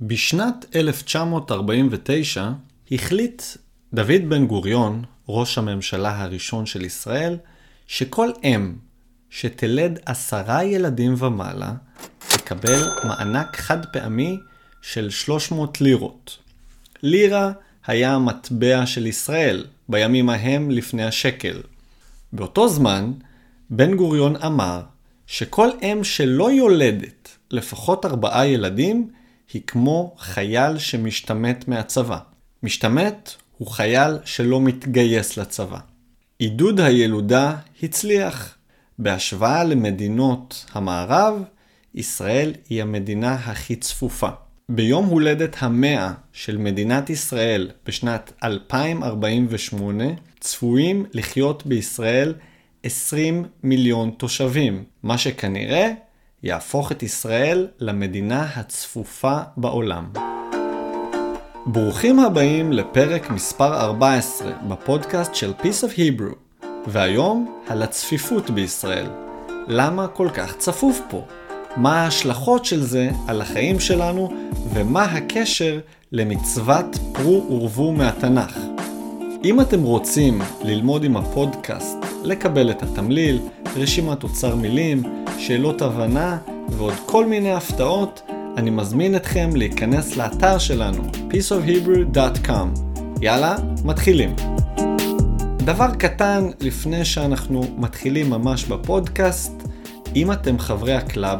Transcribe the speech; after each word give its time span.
בשנת 0.00 0.64
1949 0.74 2.50
החליט 2.92 3.42
דוד 3.94 4.28
בן 4.28 4.46
גוריון, 4.46 5.04
ראש 5.28 5.58
הממשלה 5.58 6.22
הראשון 6.22 6.66
של 6.66 6.84
ישראל, 6.84 7.36
שכל 7.86 8.30
אם 8.44 8.72
שתלד 9.30 9.98
עשרה 10.06 10.64
ילדים 10.64 11.14
ומעלה, 11.18 11.72
תקבל 12.28 12.90
מענק 13.04 13.56
חד 13.56 13.86
פעמי 13.92 14.38
של 14.82 15.10
300 15.10 15.80
לירות. 15.80 16.38
לירה 17.02 17.52
היה 17.86 18.14
המטבע 18.14 18.86
של 18.86 19.06
ישראל 19.06 19.66
בימים 19.88 20.28
ההם 20.28 20.70
לפני 20.70 21.04
השקל. 21.04 21.62
באותו 22.32 22.68
זמן, 22.68 23.12
בן 23.70 23.96
גוריון 23.96 24.36
אמר 24.36 24.82
שכל 25.26 25.68
אם 25.82 26.04
שלא 26.04 26.52
יולדת 26.52 27.28
לפחות 27.50 28.06
ארבעה 28.06 28.46
ילדים, 28.46 29.10
היא 29.52 29.62
כמו 29.66 30.14
חייל 30.18 30.78
שמשתמט 30.78 31.68
מהצבא. 31.68 32.18
משתמט 32.62 33.30
הוא 33.58 33.68
חייל 33.68 34.18
שלא 34.24 34.60
מתגייס 34.60 35.36
לצבא. 35.36 35.78
עידוד 36.38 36.80
הילודה 36.80 37.56
הצליח. 37.82 38.56
בהשוואה 38.98 39.64
למדינות 39.64 40.64
המערב, 40.72 41.42
ישראל 41.94 42.52
היא 42.68 42.82
המדינה 42.82 43.34
הכי 43.34 43.76
צפופה. 43.76 44.28
ביום 44.68 45.06
הולדת 45.06 45.56
המאה 45.58 46.12
של 46.32 46.58
מדינת 46.58 47.10
ישראל 47.10 47.70
בשנת 47.86 48.32
2048, 48.44 50.04
צפויים 50.40 51.06
לחיות 51.12 51.66
בישראל 51.66 52.34
20 52.82 53.44
מיליון 53.62 54.10
תושבים, 54.10 54.84
מה 55.02 55.18
שכנראה 55.18 55.92
יהפוך 56.42 56.92
את 56.92 57.02
ישראל 57.02 57.66
למדינה 57.78 58.46
הצפופה 58.56 59.38
בעולם. 59.56 60.06
ברוכים 61.66 62.18
הבאים 62.18 62.72
לפרק 62.72 63.30
מספר 63.30 63.80
14 63.80 64.52
בפודקאסט 64.68 65.34
של 65.34 65.52
Piece 65.60 65.84
of 65.84 65.98
Hebrew, 65.98 66.64
והיום 66.86 67.60
על 67.68 67.82
הצפיפות 67.82 68.50
בישראל. 68.50 69.06
למה 69.68 70.08
כל 70.08 70.28
כך 70.34 70.56
צפוף 70.56 71.00
פה? 71.10 71.22
מה 71.76 72.02
ההשלכות 72.02 72.64
של 72.64 72.82
זה 72.82 73.10
על 73.28 73.40
החיים 73.40 73.80
שלנו, 73.80 74.32
ומה 74.74 75.04
הקשר 75.04 75.78
למצוות 76.12 76.98
פרו 77.12 77.46
ורבו 77.50 77.92
מהתנ"ך. 77.92 78.58
אם 79.44 79.60
אתם 79.60 79.82
רוצים 79.82 80.42
ללמוד 80.64 81.04
עם 81.04 81.16
הפודקאסט, 81.16 81.96
לקבל 82.24 82.70
את 82.70 82.82
התמליל, 82.82 83.38
רשימת 83.76 84.22
אוצר 84.22 84.54
מילים, 84.54 85.02
שאלות 85.38 85.82
הבנה 85.82 86.38
ועוד 86.68 86.94
כל 87.06 87.26
מיני 87.26 87.52
הפתעות, 87.52 88.22
אני 88.56 88.70
מזמין 88.70 89.16
אתכם 89.16 89.50
להיכנס 89.56 90.16
לאתר 90.16 90.58
שלנו, 90.58 91.02
pieceofhebrew.com. 91.30 92.80
יאללה, 93.20 93.56
מתחילים. 93.84 94.36
דבר 95.56 95.94
קטן 95.98 96.48
לפני 96.60 97.04
שאנחנו 97.04 97.64
מתחילים 97.76 98.30
ממש 98.30 98.64
בפודקאסט, 98.64 99.52
אם 100.16 100.32
אתם 100.32 100.58
חברי 100.58 100.94
ה 100.94 101.01
club, 101.01 101.38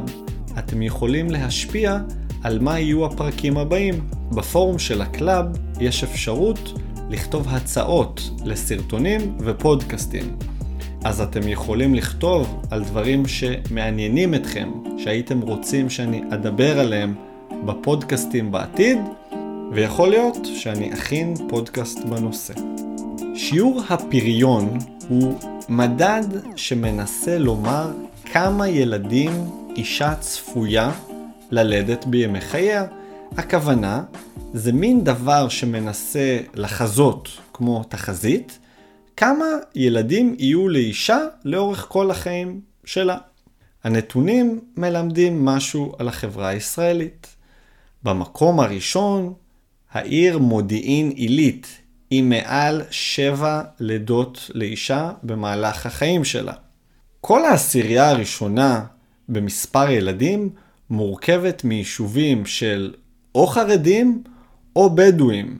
אתם 0.58 0.82
יכולים 0.82 1.30
להשפיע 1.30 1.98
על 2.42 2.58
מה 2.58 2.78
יהיו 2.78 3.06
הפרקים 3.06 3.56
הבאים. 3.56 3.94
בפורום 4.30 4.78
של 4.78 5.02
ה 5.02 5.11
club 5.11 5.46
יש 5.80 6.04
אפשרות 6.04 6.72
לכתוב 7.10 7.48
הצעות 7.48 8.30
לסרטונים 8.44 9.36
ופודקאסטים. 9.40 10.36
אז 11.04 11.20
אתם 11.20 11.48
יכולים 11.48 11.94
לכתוב 11.94 12.62
על 12.70 12.84
דברים 12.84 13.22
שמעניינים 13.26 14.34
אתכם, 14.34 14.70
שהייתם 14.98 15.40
רוצים 15.40 15.90
שאני 15.90 16.22
אדבר 16.30 16.80
עליהם 16.80 17.14
בפודקאסטים 17.64 18.52
בעתיד, 18.52 18.98
ויכול 19.72 20.08
להיות 20.08 20.38
שאני 20.54 20.92
אכין 20.94 21.34
פודקאסט 21.48 21.98
בנושא. 22.04 22.54
שיעור 23.34 23.82
הפריון 23.88 24.78
הוא 25.08 25.34
מדד 25.68 26.22
שמנסה 26.56 27.38
לומר 27.38 27.90
כמה 28.32 28.68
ילדים 28.68 29.32
אישה 29.76 30.14
צפויה 30.14 30.92
ללדת 31.50 32.06
בימי 32.06 32.40
חייה. 32.40 32.84
הכוונה 33.36 34.02
זה 34.52 34.72
מין 34.72 35.04
דבר 35.04 35.48
שמנסה 35.48 36.38
לחזות 36.54 37.28
כמו 37.52 37.84
תחזית, 37.88 38.58
כמה 39.16 39.46
ילדים 39.74 40.34
יהיו 40.38 40.68
לאישה 40.68 41.18
לאורך 41.44 41.86
כל 41.88 42.10
החיים 42.10 42.60
שלה. 42.84 43.16
הנתונים 43.84 44.60
מלמדים 44.76 45.44
משהו 45.44 45.92
על 45.98 46.08
החברה 46.08 46.48
הישראלית. 46.48 47.26
במקום 48.02 48.60
הראשון, 48.60 49.34
העיר 49.92 50.38
מודיעין 50.38 51.10
עילית, 51.10 51.66
עם 52.10 52.28
מעל 52.28 52.82
שבע 52.90 53.62
לידות 53.80 54.50
לאישה 54.54 55.10
במהלך 55.22 55.86
החיים 55.86 56.24
שלה. 56.24 56.52
כל 57.20 57.44
העשירייה 57.44 58.10
הראשונה 58.10 58.84
במספר 59.28 59.90
ילדים 59.90 60.50
מורכבת 60.90 61.64
מיישובים 61.64 62.46
של 62.46 62.94
או 63.34 63.46
חרדים 63.46 64.22
או 64.76 64.90
בדואים. 64.94 65.58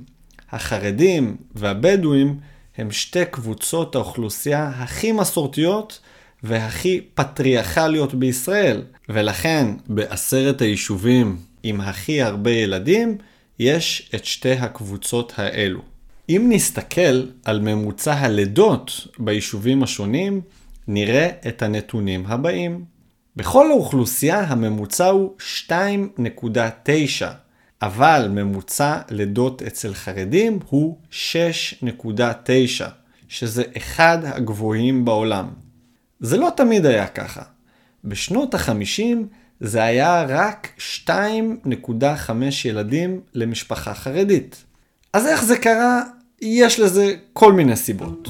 החרדים 0.50 1.37
והבדואים 1.55 2.38
הם 2.78 2.91
שתי 2.91 3.25
קבוצות 3.25 3.94
האוכלוסייה 3.94 4.69
הכי 4.69 5.12
מסורתיות 5.12 6.00
והכי 6.42 7.00
פטריארכליות 7.14 8.14
בישראל, 8.14 8.82
ולכן 9.09 9.66
בעשרת 9.87 10.60
היישובים 10.60 11.37
עם 11.62 11.81
הכי 11.81 12.22
הרבה 12.22 12.50
ילדים, 12.50 13.19
יש 13.59 14.10
את 14.14 14.25
שתי 14.25 14.53
הקבוצות 14.53 15.32
האלו. 15.37 15.81
אם 16.28 16.47
נסתכל 16.48 17.26
על 17.44 17.60
ממוצע 17.60 18.14
הלידות 18.14 19.06
ביישובים 19.19 19.82
השונים, 19.82 20.41
נראה 20.88 21.28
את 21.48 21.62
הנתונים 21.62 22.26
הבאים. 22.26 22.84
בכל 23.37 23.70
האוכלוסייה 23.70 24.41
הממוצע 24.41 25.06
הוא 25.06 25.34
2.9 25.69 25.72
אבל 27.82 28.28
ממוצע 28.31 28.98
לידות 29.10 29.62
אצל 29.62 29.94
חרדים 29.94 30.59
הוא 30.69 30.98
6.9, 31.10 31.16
שזה 33.28 33.62
אחד 33.76 34.19
הגבוהים 34.22 35.04
בעולם. 35.04 35.48
זה 36.20 36.37
לא 36.37 36.50
תמיד 36.56 36.87
היה 36.87 37.06
ככה. 37.06 37.42
בשנות 38.04 38.54
ה-50 38.54 39.16
זה 39.60 39.82
היה 39.84 40.25
רק 40.28 40.69
2.5 41.09 42.32
ילדים 42.64 43.20
למשפחה 43.34 43.94
חרדית. 43.94 44.64
אז 45.12 45.26
איך 45.26 45.44
זה 45.44 45.58
קרה? 45.58 46.03
יש 46.43 46.81
לזה 46.81 47.14
כל 47.32 47.53
מיני 47.53 47.76
סיבות. 47.76 48.28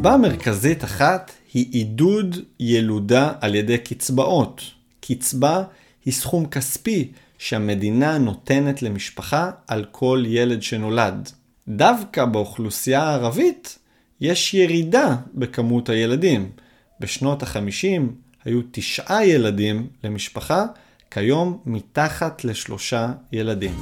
סיבה 0.00 0.16
מרכזית 0.16 0.84
אחת 0.84 1.32
היא 1.52 1.66
עידוד 1.72 2.36
ילודה 2.60 3.32
על 3.40 3.54
ידי 3.54 3.78
קצבאות. 3.78 4.62
קצבה 5.00 5.62
היא 6.04 6.14
סכום 6.14 6.46
כספי 6.46 7.10
שהמדינה 7.38 8.18
נותנת 8.18 8.82
למשפחה 8.82 9.50
על 9.66 9.84
כל 9.90 10.22
ילד 10.26 10.62
שנולד. 10.62 11.30
דווקא 11.68 12.24
באוכלוסייה 12.24 13.02
הערבית 13.02 13.78
יש 14.20 14.54
ירידה 14.54 15.16
בכמות 15.34 15.88
הילדים. 15.88 16.50
בשנות 17.00 17.42
ה-50 17.42 18.02
היו 18.44 18.60
תשעה 18.70 19.26
ילדים 19.26 19.86
למשפחה, 20.04 20.64
כיום 21.10 21.58
מתחת 21.66 22.44
לשלושה 22.44 23.12
ילדים. 23.32 23.74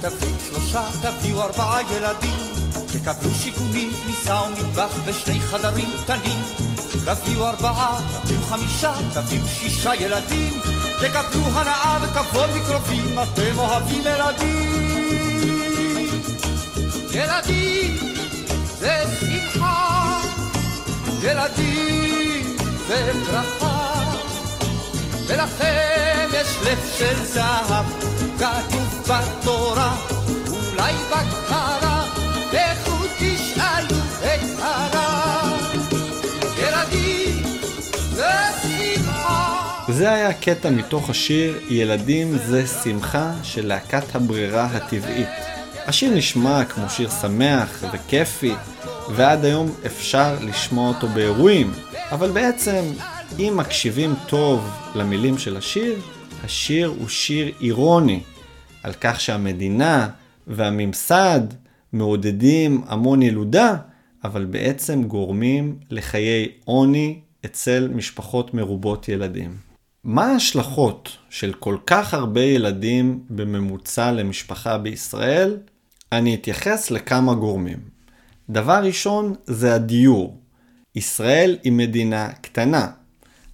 תביאו, 0.00 0.34
שלושה 0.48 0.82
תביאו, 1.02 1.42
ארבעה 1.42 1.80
ילדים. 1.82 2.54
תקבלו 2.86 3.30
שיכונים, 3.34 3.90
כניסה 4.04 4.42
ומטבח 4.42 4.90
ושני 5.04 5.40
חדרים 5.40 5.88
קטנים. 6.04 6.42
תביאו 7.04 7.46
ארבעה, 7.46 8.00
תביאו 8.22 8.42
חמישה, 8.42 8.92
תביאו 9.14 9.46
שישה 9.46 9.94
ילדים. 9.94 10.60
תקבלו 10.98 11.42
הנאה 11.44 11.98
וכבוד 12.02 12.50
מקרובים, 12.56 13.18
אתם 13.22 13.58
אוהבים 13.58 14.00
ילדים. 14.00 14.94
ילדים 17.10 17.96
זה 18.78 19.02
שמחה, 19.20 20.20
ילדים 21.22 22.56
זה 22.88 23.12
ברכה. 23.26 23.84
ולכם 25.26 26.28
יש 26.32 26.48
לב 26.64 26.78
של 26.98 27.24
זהב, 27.24 27.84
כתוב 28.38 28.83
בתורה, 29.04 29.96
אולי 30.48 30.92
בקרה, 31.10 32.04
לכו 32.52 33.04
תשאלו 33.18 33.96
את 34.20 34.58
הרב. 34.58 35.84
ילדים, 36.58 37.42
זה 38.12 38.32
שמחה. 38.62 39.64
זה 39.88 40.12
היה 40.12 40.32
קטע 40.32 40.70
מתוך 40.70 41.10
השיר 41.10 41.58
"ילדים 41.68 42.38
זה 42.38 42.66
שמחה" 42.66 43.32
של 43.42 43.66
להקת 43.66 44.14
הברירה 44.14 44.64
הטבעית. 44.64 45.28
השיר 45.86 46.14
נשמע 46.14 46.64
כמו 46.64 46.90
שיר 46.90 47.10
שמח 47.10 47.84
וכיפי, 47.92 48.54
ועד 49.10 49.44
היום 49.44 49.74
אפשר 49.86 50.36
לשמוע 50.40 50.88
אותו 50.88 51.08
באירועים, 51.08 51.72
אבל 52.10 52.30
בעצם, 52.30 52.82
אם 53.38 53.52
מקשיבים 53.56 54.14
טוב 54.26 54.70
למילים 54.94 55.38
של 55.38 55.56
השיר, 55.56 55.94
השיר 56.44 56.88
הוא 56.98 57.08
שיר 57.08 57.52
אירוני, 57.60 58.20
על 58.84 58.92
כך 59.00 59.20
שהמדינה 59.20 60.08
והממסד 60.46 61.40
מעודדים 61.92 62.82
המון 62.86 63.22
ילודה, 63.22 63.76
אבל 64.24 64.44
בעצם 64.44 65.04
גורמים 65.04 65.78
לחיי 65.90 66.48
עוני 66.64 67.20
אצל 67.44 67.88
משפחות 67.94 68.54
מרובות 68.54 69.08
ילדים. 69.08 69.56
מה 70.04 70.26
ההשלכות 70.26 71.16
של 71.30 71.52
כל 71.52 71.76
כך 71.86 72.14
הרבה 72.14 72.40
ילדים 72.40 73.24
בממוצע 73.30 74.12
למשפחה 74.12 74.78
בישראל? 74.78 75.56
אני 76.12 76.34
אתייחס 76.34 76.90
לכמה 76.90 77.34
גורמים. 77.34 77.78
דבר 78.50 78.80
ראשון 78.84 79.34
זה 79.46 79.74
הדיור. 79.74 80.38
ישראל 80.94 81.58
היא 81.62 81.72
מדינה 81.72 82.28
קטנה, 82.40 82.88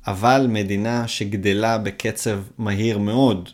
אבל 0.07 0.47
מדינה 0.49 1.09
שגדלה 1.09 1.79
בקצב 1.79 2.41
מהיר 2.59 2.99
מאוד. 2.99 3.49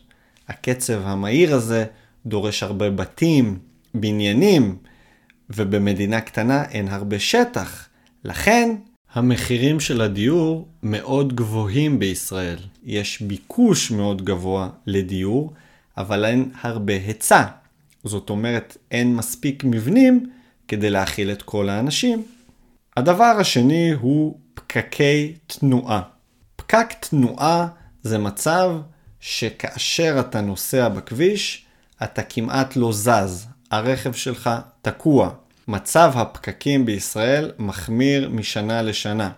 הקצב 0.49 1.01
המהיר 1.05 1.55
הזה 1.55 1.85
דורש 2.27 2.63
הרבה 2.63 2.91
בתים, 2.91 3.59
בניינים, 3.95 4.77
ובמדינה 5.51 6.21
קטנה 6.21 6.65
אין 6.65 6.89
הרבה 6.89 7.19
שטח. 7.19 7.89
לכן, 8.25 8.77
המחירים 9.13 9.81
של 9.81 10.01
הדיור 10.01 10.69
מאוד 10.83 11.37
גבוהים 11.37 11.99
בישראל. 11.99 12.59
יש 12.85 13.23
ביקוש 13.23 13.91
מאוד 13.91 14.25
גבוה 14.25 14.69
לדיור, 14.87 15.53
אבל 15.97 16.25
אין 16.25 16.51
הרבה 16.61 16.93
היצע. 16.93 17.45
זאת 18.05 18.31
אומרת, 18.31 18.77
אין 18.91 19.17
מספיק 19.17 19.65
מבנים 19.65 20.31
כדי 20.69 20.91
להכיל 20.91 21.31
את 21.33 21.43
כל 21.43 21.69
האנשים. 21.69 22.23
הדבר 22.97 23.37
השני 23.41 23.93
הוא 24.01 24.39
פקקי 24.55 25.33
תנועה. 25.47 26.03
פקק 26.57 26.87
תנועה 27.01 27.69
זה 28.03 28.19
מצב 28.19 28.77
שכאשר 29.21 30.17
אתה 30.21 30.41
נוסע 30.41 30.89
בכביש, 30.89 31.67
אתה 32.03 32.23
כמעט 32.23 32.77
לא 32.77 32.93
זז, 32.93 33.47
הרכב 33.71 34.13
שלך 34.13 34.51
תקוע. 34.83 35.31
מצב 35.69 36.13
הפקקים 36.15 36.87
בישראל 36.87 37.53
מחמיר 37.59 38.29
משנה 38.31 38.83
לשנה. 38.83 39.31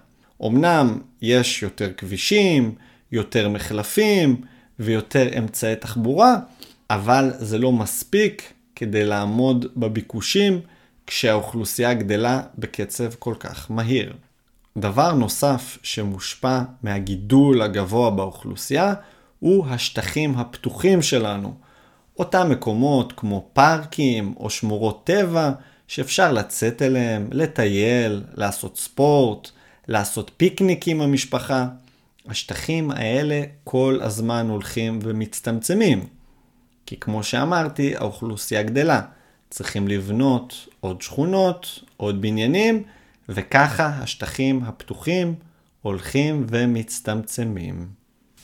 אמנם 0.47 0.99
יש 1.23 1.63
יותר 1.63 1.93
כבישים, 1.97 2.75
יותר 3.13 3.49
מחלפים 3.49 4.41
ויותר 4.79 5.39
אמצעי 5.39 5.77
תחבורה, 5.77 6.37
אבל 6.91 7.33
זה 7.39 7.59
לא 7.59 7.73
מספיק 7.73 8.53
כדי 8.77 9.05
לעמוד 9.05 9.67
בביקושים 9.77 10.61
כשהאוכלוסייה 11.07 11.95
גדלה 11.95 12.43
בקצב 12.59 13.15
כל 13.19 13.35
כך 13.41 13.71
מהיר. 13.71 14.13
דבר 14.79 15.13
נוסף 15.13 15.79
שמושפע 15.83 16.61
מהגידול 16.83 17.63
הגבוה 17.63 18.11
באוכלוסייה 18.11 18.95
הוא 19.39 19.67
השטחים 19.67 20.35
הפתוחים 20.39 21.03
שלנו. 21.03 21.55
אותם 22.19 22.51
מקומות 22.51 23.13
כמו 23.17 23.49
פארקים 23.53 24.35
או 24.37 24.51
שמורות 24.51 25.05
טבע 25.05 25.53
שאפשר 25.89 26.33
לצאת 26.33 26.83
אליהם, 26.83 27.29
לטייל, 27.33 28.25
לעשות 28.35 28.77
ספורט, 28.77 29.51
לעשות 29.89 30.31
פיקניק 30.37 30.89
עם 30.89 31.01
המשפחה. 31.01 31.67
השטחים 32.27 32.91
האלה 32.91 33.43
כל 33.65 33.99
הזמן 34.03 34.49
הולכים 34.49 34.99
ומצטמצמים. 35.03 36.07
כי 36.87 36.97
כמו 36.97 37.23
שאמרתי, 37.23 37.97
האוכלוסייה 37.97 38.63
גדלה. 38.63 39.01
צריכים 39.51 39.89
לבנות 39.89 40.69
עוד 40.81 41.03
שכונות, 41.03 41.85
עוד 41.97 42.23
בניינים, 42.23 42.83
וככה 43.29 43.87
השטחים 43.87 44.63
הפתוחים 44.65 45.35
הולכים 45.83 46.47
ומצטמצמים. 46.49 47.98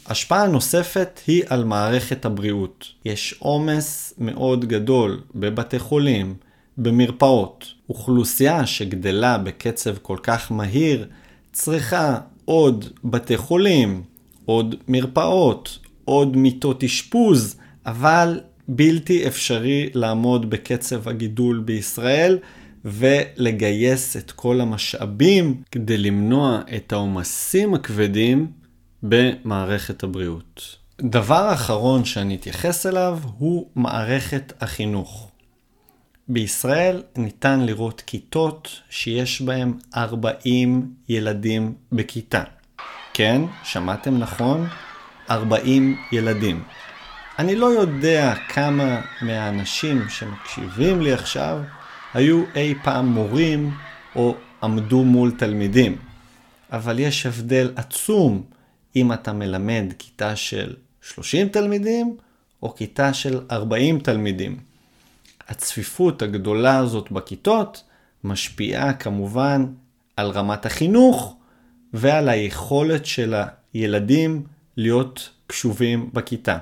השפעה 0.06 0.46
נוספת 0.46 1.20
היא 1.26 1.42
על 1.46 1.64
מערכת 1.64 2.24
הבריאות. 2.24 2.86
יש 3.04 3.34
עומס 3.38 4.14
מאוד 4.18 4.64
גדול 4.64 5.20
בבתי 5.34 5.78
חולים, 5.78 6.34
במרפאות. 6.78 7.66
אוכלוסייה 7.88 8.66
שגדלה 8.66 9.38
בקצב 9.38 9.96
כל 10.02 10.16
כך 10.22 10.52
מהיר 10.52 11.08
צריכה 11.52 12.18
עוד 12.44 12.84
בתי 13.04 13.36
חולים, 13.36 14.02
עוד 14.44 14.74
מרפאות, 14.88 15.78
עוד 16.04 16.36
מיטות 16.36 16.84
אשפוז, 16.84 17.56
אבל 17.86 18.40
בלתי 18.68 19.26
אפשרי 19.26 19.90
לעמוד 19.94 20.50
בקצב 20.50 21.08
הגידול 21.08 21.62
בישראל 21.64 22.38
ולגייס 22.84 24.16
את 24.16 24.30
כל 24.30 24.60
המשאבים 24.60 25.62
כדי 25.70 25.98
למנוע 25.98 26.60
את 26.76 26.92
העומסים 26.92 27.74
הכבדים 27.74 28.46
במערכת 29.08 30.02
הבריאות. 30.02 30.76
דבר 31.00 31.52
אחרון 31.52 32.04
שאני 32.04 32.34
אתייחס 32.34 32.86
אליו 32.86 33.18
הוא 33.38 33.70
מערכת 33.74 34.52
החינוך. 34.60 35.30
בישראל 36.28 37.02
ניתן 37.16 37.60
לראות 37.60 38.02
כיתות 38.06 38.80
שיש 38.90 39.42
בהן 39.42 39.72
40 39.96 40.94
ילדים 41.08 41.74
בכיתה. 41.92 42.42
כן, 43.14 43.42
שמעתם 43.64 44.18
נכון? 44.18 44.66
40 45.30 45.96
ילדים. 46.12 46.62
אני 47.38 47.56
לא 47.56 47.66
יודע 47.66 48.34
כמה 48.48 49.00
מהאנשים 49.22 50.08
שמקשיבים 50.08 51.00
לי 51.00 51.12
עכשיו 51.12 51.60
היו 52.14 52.44
אי 52.56 52.74
פעם 52.82 53.06
מורים 53.06 53.74
או 54.16 54.34
עמדו 54.62 55.04
מול 55.04 55.30
תלמידים. 55.30 55.96
אבל 56.72 56.98
יש 56.98 57.26
הבדל 57.26 57.72
עצום 57.76 58.42
אם 58.96 59.12
אתה 59.12 59.32
מלמד 59.32 59.84
כיתה 59.98 60.36
של 60.36 60.74
30 61.02 61.48
תלמידים 61.48 62.16
או 62.62 62.74
כיתה 62.74 63.14
של 63.14 63.40
40 63.50 63.98
תלמידים. 63.98 64.58
הצפיפות 65.48 66.22
הגדולה 66.22 66.78
הזאת 66.78 67.10
בכיתות 67.12 67.82
משפיעה 68.24 68.92
כמובן 68.92 69.66
על 70.16 70.30
רמת 70.30 70.66
החינוך 70.66 71.36
ועל 71.92 72.28
היכולת 72.28 73.06
של 73.06 73.34
הילדים 73.74 74.42
להיות 74.76 75.30
קשובים 75.46 76.10
בכיתה. 76.12 76.58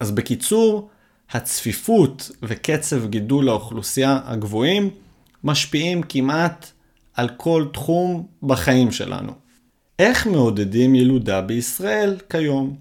אז 0.00 0.10
בקיצור, 0.10 0.88
הצפיפות 1.30 2.30
וקצב 2.42 3.06
גידול 3.06 3.48
האוכלוסייה 3.48 4.20
הגבוהים 4.24 4.90
משפיעים 5.44 6.02
כמעט 6.02 6.70
על 7.14 7.28
כל 7.36 7.66
תחום 7.72 8.26
בחיים 8.42 8.92
שלנו. 8.92 9.45
איך 9.98 10.26
מעודדים 10.26 10.94
ילודה 10.94 11.40
בישראל 11.40 12.16
כיום? 12.30 12.76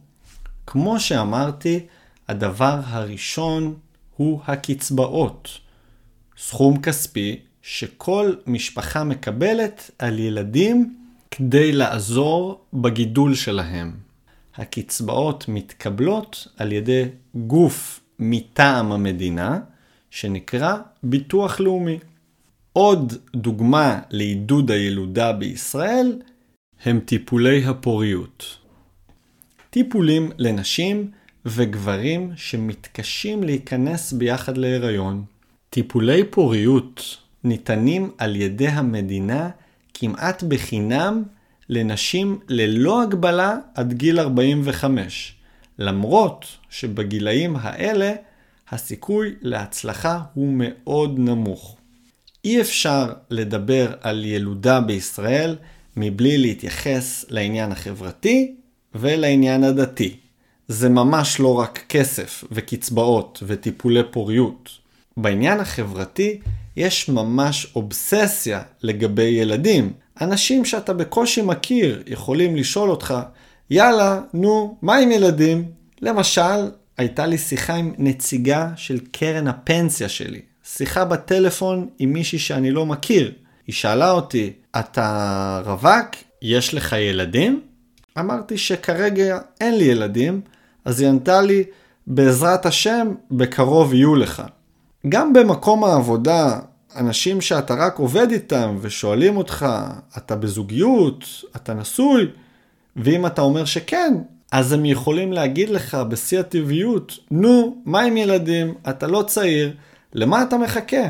כמו 0.68 1.00
שאמרתי, 1.00 1.80
הדבר 2.28 2.80
הראשון 2.86 3.76
הוא 4.16 4.40
הקצבאות. 4.48 5.50
סכום 6.38 6.82
כספי 6.82 7.40
שכל 7.62 8.34
משפחה 8.48 9.04
מקבלת 9.04 9.92
על 10.00 10.20
ילדים 10.20 10.96
כדי 11.32 11.72
לעזור 11.72 12.66
בגידול 12.74 13.36
שלהם. 13.36 13.92
הקצבאות 14.56 15.46
מתקבלות 15.48 16.48
על 16.58 16.72
ידי 16.72 17.04
גוף 17.36 18.00
מטעם 18.20 18.92
המדינה 18.92 19.60
שנקרא 20.10 20.76
ביטוח 21.04 21.60
לאומי. 21.60 22.00
עוד 22.74 23.14
דוגמה 23.36 24.00
לעידוד 24.10 24.72
הילודה 24.72 25.34
בישראל 25.34 26.20
הם 26.86 27.00
טיפולי 27.00 27.66
הפוריות. 27.66 28.58
טיפולים 29.70 30.32
לנשים 30.38 31.12
וגברים 31.46 32.32
שמתקשים 32.36 33.44
להיכנס 33.44 34.14
ביחד 34.14 34.58
להיריון. 34.58 35.26
טיפולי 35.70 36.24
פוריות 36.24 37.18
ניתנים 37.44 38.12
על 38.18 38.36
ידי 38.36 38.68
המדינה 38.68 39.50
כמעט 39.94 40.44
בחינם 40.44 41.24
לנשים 41.70 42.40
ללא 42.48 43.02
הגבלה 43.02 43.58
עד 43.76 43.94
גיל 43.94 44.20
45, 44.20 45.36
למרות 45.80 46.46
שבגילאים 46.70 47.56
האלה 47.60 48.14
הסיכוי 48.70 49.36
להצלחה 49.42 50.22
הוא 50.34 50.54
מאוד 50.58 51.20
נמוך. 51.20 51.78
אי 52.44 52.62
אפשר 52.62 53.14
לדבר 53.30 53.94
על 54.02 54.26
ילודה 54.26 54.82
בישראל 54.82 55.56
מבלי 55.98 56.38
להתייחס 56.38 57.26
לעניין 57.30 57.72
החברתי 57.72 58.56
ולעניין 58.96 59.64
הדתי. 59.64 60.16
זה 60.68 60.90
ממש 60.90 61.40
לא 61.40 61.60
רק 61.60 61.86
כסף 61.90 62.44
וקצבאות 62.52 63.44
וטיפולי 63.48 64.02
פוריות. 64.12 64.70
בעניין 65.18 65.60
החברתי 65.60 66.40
יש 66.78 67.10
ממש 67.10 67.68
אובססיה 67.76 68.62
לגבי 68.84 69.24
ילדים. 69.24 69.94
אנשים 70.22 70.66
שאתה 70.66 70.94
בקושי 70.94 71.42
מכיר 71.42 72.04
יכולים 72.08 72.56
לשאול 72.56 72.90
אותך 72.90 73.14
יאללה, 73.70 74.22
נו, 74.34 74.78
מה 74.82 74.96
עם 74.96 75.12
ילדים? 75.12 75.66
למשל, 76.02 76.72
הייתה 76.98 77.26
לי 77.26 77.38
שיחה 77.38 77.76
עם 77.76 77.94
נציגה 77.98 78.70
של 78.76 79.00
קרן 79.12 79.48
הפנסיה 79.48 80.10
שלי. 80.10 80.42
שיחה 80.64 81.06
בטלפון 81.06 81.90
עם 82.00 82.14
מישהי 82.14 82.40
שאני 82.40 82.72
לא 82.72 82.86
מכיר. 82.86 83.32
היא 83.68 83.76
שאלה 83.76 84.12
אותי, 84.12 84.54
אתה 84.80 85.62
רווק? 85.66 86.16
יש 86.42 86.74
לך 86.74 86.94
ילדים? 86.94 87.62
אמרתי 88.20 88.58
שכרגע 88.58 89.40
אין 89.62 89.78
לי 89.78 89.84
ילדים, 89.84 90.42
אז 90.86 91.02
היא 91.02 91.10
ענתה 91.10 91.42
לי, 91.42 91.64
בעזרת 92.08 92.66
השם, 92.66 93.08
בקרוב 93.32 93.94
יהיו 93.94 94.16
לך. 94.16 94.44
גם 95.10 95.34
במקום 95.34 95.84
העבודה, 95.84 96.60
אנשים 96.96 97.42
שאתה 97.42 97.74
רק 97.74 98.00
עובד 98.00 98.32
איתם 98.32 98.78
ושואלים 98.82 99.38
אותך, 99.38 99.66
אתה 100.18 100.36
בזוגיות, 100.36 101.26
אתה 101.56 101.74
נשוי, 101.74 102.28
ואם 102.96 103.26
אתה 103.26 103.42
אומר 103.42 103.66
שכן, 103.66 104.14
אז 104.52 104.74
הם 104.74 104.86
יכולים 104.86 105.34
להגיד 105.34 105.70
לך 105.70 105.96
בשיא 106.10 106.40
הטבעיות, 106.40 107.18
נו, 107.32 107.82
מה 107.86 108.02
עם 108.02 108.18
ילדים? 108.18 108.74
אתה 108.90 109.08
לא 109.08 109.24
צעיר, 109.28 109.74
למה 110.14 110.44
אתה 110.44 110.58
מחכה? 110.58 111.06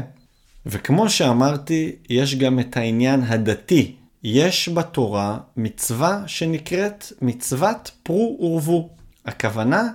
וכמו 0.65 1.09
שאמרתי, 1.09 1.95
יש 2.09 2.35
גם 2.35 2.59
את 2.59 2.77
העניין 2.77 3.21
הדתי. 3.21 3.95
יש 4.23 4.69
בתורה 4.69 5.37
מצווה 5.57 6.23
שנקראת 6.27 7.05
מצוות 7.21 7.91
פרו 8.03 8.37
ורבו. 8.41 8.89
הכוונה, 9.25 9.89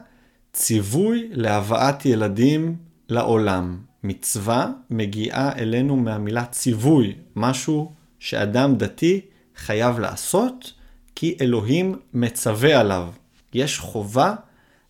ציווי 0.53 1.29
להבאת 1.33 2.07
ילדים 2.07 2.77
לעולם. 3.09 3.79
מצווה 4.05 4.71
מגיעה 4.91 5.53
אלינו 5.59 5.97
מהמילה 5.97 6.45
ציווי, 6.45 7.15
משהו 7.37 7.93
שאדם 8.19 8.77
דתי 8.77 9.21
חייב 9.57 9.99
לעשות, 9.99 10.73
כי 11.15 11.37
אלוהים 11.41 11.99
מצווה 12.15 12.81
עליו. 12.81 13.09
יש 13.55 13.79
חובה 13.79 14.35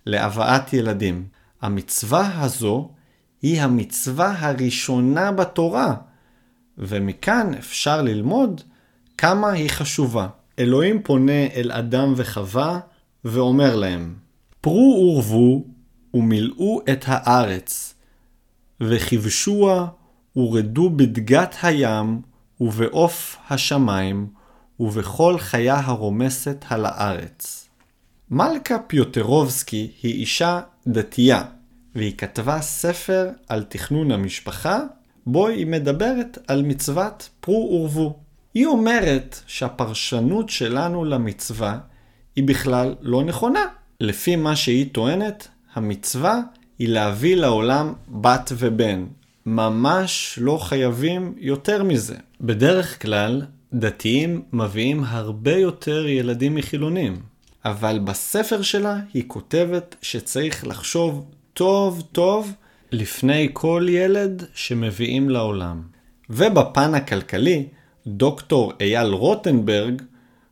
להבאת 0.06 0.72
ילדים. 0.72 1.26
המצווה 1.62 2.42
הזו 2.42 2.90
היא 3.42 3.62
המצווה 3.62 4.34
הראשונה 4.38 5.32
בתורה, 5.32 5.94
ומכאן 6.78 7.54
אפשר 7.54 8.02
ללמוד 8.02 8.60
כמה 9.18 9.50
היא 9.50 9.70
חשובה. 9.70 10.28
אלוהים 10.58 11.02
פונה 11.02 11.46
אל 11.54 11.72
אדם 11.72 12.12
וחווה 12.16 12.80
ואומר 13.24 13.76
להם, 13.76 14.14
פרו 14.60 15.14
ורבו 15.16 15.64
ומילאו 16.14 16.80
את 16.92 17.04
הארץ, 17.06 17.94
וכבשוה 18.80 19.88
ורדו 20.36 20.90
בדגת 20.90 21.54
הים 21.62 22.20
ובעוף 22.60 23.36
השמיים 23.50 24.28
ובכל 24.80 25.38
חיה 25.38 25.80
הרומסת 25.80 26.64
על 26.68 26.86
הארץ. 26.86 27.68
מלכה 28.30 28.78
פיוטרובסקי 28.78 29.90
היא 30.02 30.14
אישה 30.14 30.60
דתייה, 30.86 31.44
והיא 31.94 32.16
כתבה 32.18 32.60
ספר 32.60 33.28
על 33.48 33.62
תכנון 33.62 34.10
המשפחה, 34.10 34.80
בו 35.26 35.48
היא 35.48 35.66
מדברת 35.66 36.38
על 36.46 36.62
מצוות 36.62 37.28
פרו 37.40 37.80
ורבו. 37.80 38.18
היא 38.54 38.66
אומרת 38.66 39.40
שהפרשנות 39.46 40.48
שלנו 40.48 41.04
למצווה 41.04 41.78
היא 42.36 42.44
בכלל 42.44 42.94
לא 43.00 43.24
נכונה. 43.24 43.64
לפי 44.00 44.36
מה 44.36 44.56
שהיא 44.56 44.86
טוענת, 44.92 45.48
המצווה 45.74 46.40
היא 46.78 46.88
להביא 46.88 47.36
לעולם 47.36 47.92
בת 48.08 48.52
ובן. 48.58 49.04
ממש 49.46 50.38
לא 50.42 50.58
חייבים 50.58 51.34
יותר 51.38 51.82
מזה. 51.82 52.16
בדרך 52.40 53.02
כלל, 53.02 53.42
דתיים 53.72 54.42
מביאים 54.52 55.04
הרבה 55.04 55.56
יותר 55.56 56.06
ילדים 56.06 56.54
מחילונים. 56.54 57.22
אבל 57.64 57.98
בספר 57.98 58.62
שלה 58.62 58.96
היא 59.14 59.24
כותבת 59.26 59.96
שצריך 60.02 60.66
לחשוב 60.66 61.30
טוב 61.54 62.02
טוב 62.12 62.52
לפני 62.92 63.48
כל 63.52 63.86
ילד 63.88 64.44
שמביאים 64.54 65.30
לעולם. 65.30 65.82
ובפן 66.30 66.94
הכלכלי, 66.94 67.68
דוקטור 68.06 68.72
אייל 68.80 69.06
רוטנברג, 69.06 70.02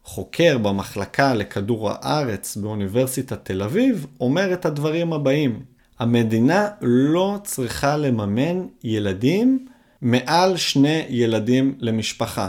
חוקר 0.05 0.59
במחלקה 0.59 1.35
לכדור 1.35 1.91
הארץ 1.91 2.57
באוניברסיטת 2.57 3.45
תל 3.45 3.63
אביב, 3.63 4.07
אומר 4.21 4.53
את 4.53 4.67
הדברים 4.67 5.13
הבאים: 5.13 5.63
המדינה 5.99 6.69
לא 6.83 7.39
צריכה 7.45 7.97
לממן 7.97 8.67
ילדים 8.85 9.67
מעל 10.03 10.57
שני 10.57 11.05
ילדים 11.09 11.75
למשפחה. 11.79 12.49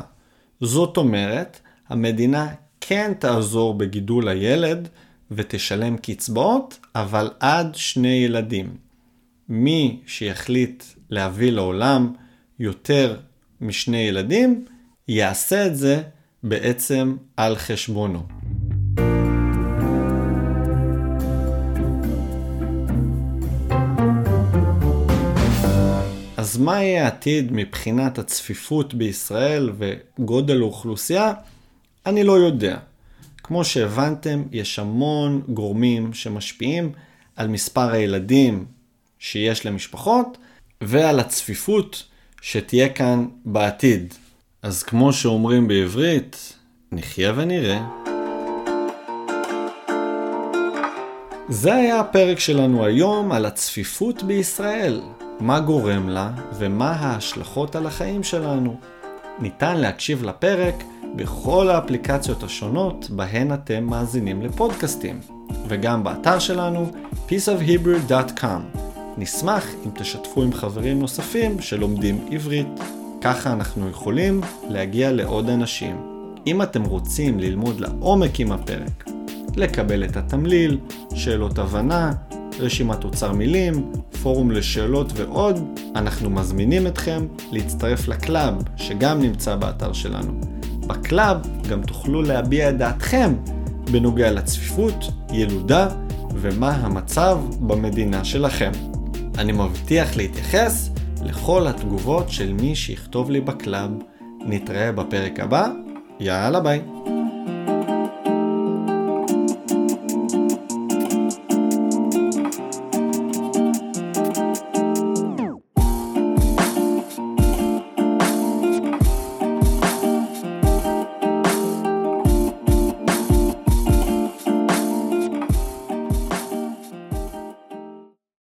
זאת 0.62 0.98
אומרת, 0.98 1.60
המדינה 1.90 2.48
כן 2.82 3.12
תעזור 3.20 3.74
בגידול 3.74 4.28
הילד 4.28 4.88
ותשלם 5.32 5.98
קצבאות, 5.98 6.80
אבל 6.96 7.30
עד 7.40 7.76
שני 7.76 8.24
ילדים. 8.26 8.78
מי 9.50 10.00
שיחליט 10.08 10.84
להביא 11.10 11.52
לעולם 11.52 12.14
יותר 12.60 13.20
משני 13.62 13.98
ילדים, 13.98 14.66
יעשה 15.08 15.68
את 15.68 15.76
זה 15.76 16.02
בעצם 16.44 17.16
על 17.38 17.56
חשבונו. 17.56 18.24
אז 26.38 26.58
מה 26.58 26.84
יהיה 26.84 27.04
העתיד 27.04 27.52
מבחינת 27.52 28.20
הצפיפות 28.20 28.94
בישראל 28.94 29.70
וגודל 29.78 30.62
האוכלוסייה? 30.62 31.34
אני 32.06 32.24
לא 32.24 32.40
יודע. 32.40 32.78
כמו 33.50 33.66
שהבנתם, 33.66 34.44
יש 34.52 34.80
המון 34.80 35.42
גורמים 35.48 36.14
שמשפיעים 36.14 36.92
על 37.36 37.48
מספר 37.48 37.92
הילדים 37.92 38.66
שיש 39.20 39.66
למשפחות 39.66 40.38
ועל 40.82 41.20
הצפיפות 41.20 42.04
שתהיה 42.42 42.90
כאן 42.90 43.28
בעתיד. 43.46 44.14
אז 44.62 44.84
כמו 44.84 45.14
שאומרים 45.14 45.68
בעברית, 45.68 46.54
נחיה 46.92 47.34
ונראה. 47.36 47.88
זה 51.50 51.74
היה 51.74 52.00
הפרק 52.00 52.40
שלנו 52.40 52.86
היום 52.86 53.32
על 53.32 53.46
הצפיפות 53.46 54.24
בישראל. 54.24 55.02
מה 55.40 55.60
גורם 55.60 56.10
לה 56.10 56.32
ומה 56.54 56.92
ההשלכות 56.92 57.76
על 57.76 57.88
החיים 57.88 58.24
שלנו. 58.24 58.80
ניתן 59.40 59.78
להקשיב 59.78 60.24
לפרק 60.24 60.76
בכל 61.16 61.70
האפליקציות 61.70 62.44
השונות 62.44 63.10
בהן 63.10 63.54
אתם 63.54 63.84
מאזינים 63.84 64.42
לפודקאסטים, 64.42 65.20
וגם 65.68 66.04
באתר 66.04 66.40
שלנו 66.40 66.92
peaceofhebrew.com. 67.30 68.80
נשמח 69.18 69.66
אם 69.86 69.92
תשתפו 69.94 70.44
עם 70.44 70.54
חברים 70.54 71.00
נוספים 71.00 71.62
שלומדים 71.62 72.26
עברית. 72.32 72.68
ככה 73.22 73.54
אנחנו 73.54 73.90
יכולים 73.90 74.42
להגיע 74.70 75.12
לעוד 75.12 75.50
אנשים. 75.50 76.02
אם 76.48 76.62
אתם 76.62 76.84
רוצים 76.84 77.40
ללמוד 77.40 77.80
לעומק 77.80 78.40
עם 78.40 78.52
הפרק, 78.52 79.10
לקבל 79.56 80.04
את 80.04 80.18
התמליל, 80.18 80.80
שאלות 81.16 81.60
הבנה, 81.60 82.12
רשימת 82.60 83.04
אוצר 83.04 83.32
מילים, 83.32 83.92
פורום 84.24 84.52
לשאלות 84.52 85.12
ועוד, 85.16 85.80
אנחנו 85.96 86.30
מזמינים 86.30 86.88
אתכם 86.88 87.26
להצטרף 87.52 88.08
ל 88.08 88.17
club 88.17 88.54
שגם 88.78 89.22
נמצא 89.22 89.56
באתר 89.56 89.94
שלנו. 89.94 90.59
ב 90.90 91.00
club 91.00 91.38
גם 91.70 91.82
תוכלו 91.82 92.22
להביע 92.22 92.70
את 92.70 92.78
דעתכם 92.78 93.34
בנוגע 93.92 94.32
לצפיפות, 94.32 95.12
ילודה 95.32 95.88
ומה 96.34 96.72
המצב 96.72 97.38
במדינה 97.60 98.26
שלכם. 98.26 98.72
אני 99.38 99.52
מבטיח 99.52 100.16
להתייחס 100.16 100.90
לכל 101.24 101.68
התגובות 101.68 102.30
של 102.30 102.54
מי 102.54 102.76
שיכתוב 102.76 103.32
לי 103.32 103.42
ב 103.42 103.50
club. 103.50 103.92
נתראה 104.46 104.92
בפרק 104.92 105.40
הבא, 105.40 105.68
יאללה 106.20 106.60
ביי. 106.60 106.82